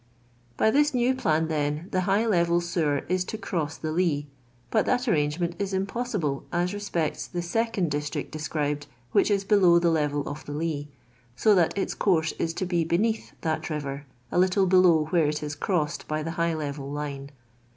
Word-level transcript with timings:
By 0.57 0.71
this 0.71 0.95
new 0.95 1.13
plan, 1.13 1.47
then, 1.47 1.87
the 1.91 2.01
high 2.09 2.25
level 2.25 2.59
sewer 2.59 3.03
is 3.07 3.23
to 3.25 3.37
crons 3.37 3.77
the 3.77 3.95
ten, 3.95 4.25
but 4.71 4.87
that 4.87 5.07
arrangement 5.07 5.55
is 5.59 5.73
impossible 5.75 6.43
as 6.51 6.73
respects 6.73 7.27
the 7.27 7.43
second 7.43 7.91
district 7.91 8.31
described, 8.31 8.87
which 9.11 9.29
is 9.29 9.45
hdow 9.45 9.79
the 9.79 9.91
level 9.91 10.27
of 10.27 10.43
the 10.47 10.53
Lea, 10.53 10.87
so 11.35 11.53
that 11.53 11.77
its 11.77 11.93
course 11.93 12.31
is 12.39 12.51
to 12.55 12.65
be 12.65 12.83
henecUh 12.83 13.33
that 13.41 13.69
river, 13.69 14.07
a 14.31 14.39
little 14.39 14.65
below 14.65 15.05
where 15.11 15.27
it 15.27 15.43
is 15.43 15.53
crossed 15.53 16.07
by 16.07 16.23
the 16.23 16.31
high 16.31 16.55
level 16.55 16.89
line. 16.89 17.29